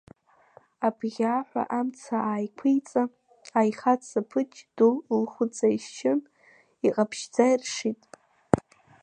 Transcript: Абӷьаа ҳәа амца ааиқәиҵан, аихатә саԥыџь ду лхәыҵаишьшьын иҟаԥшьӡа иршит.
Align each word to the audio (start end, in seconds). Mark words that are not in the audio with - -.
Абӷьаа 0.87 1.41
ҳәа 1.49 1.63
амца 1.79 2.17
ааиқәиҵан, 2.31 3.09
аихатә 3.59 4.05
саԥыџь 4.11 4.59
ду 4.77 4.93
лхәыҵаишьшьын 5.23 6.19
иҟаԥшьӡа 6.87 7.45
иршит. 7.51 8.01